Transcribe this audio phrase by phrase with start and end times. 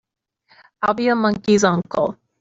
[0.81, 2.17] I'll be a monkey's uncle!